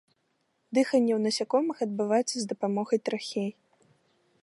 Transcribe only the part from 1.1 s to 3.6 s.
ў насякомых адбываецца з дапамогай трахей.